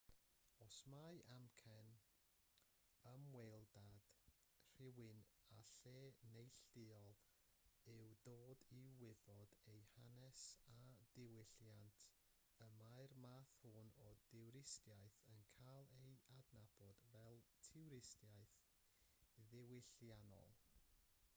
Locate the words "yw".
7.97-8.07